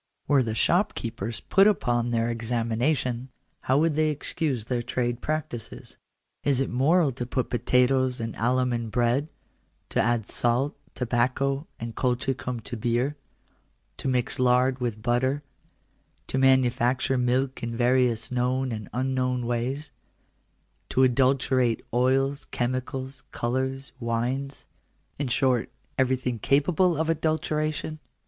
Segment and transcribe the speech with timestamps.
[0.27, 5.99] Were the shopkeepers put upon their examination, how would they excuse their trade practices?
[6.43, 9.27] Is it moral to put potatoes and alum in bread;
[9.89, 13.15] to add salt, tobacco, and colchi cum to beer;
[13.97, 15.43] to mix lard with butter;
[16.29, 19.91] to manufacture milk in various known and unknown ways;
[20.89, 24.65] to adulterate oils, chemicals, colours, wines—
[25.19, 27.99] in short, everything capable of adulteration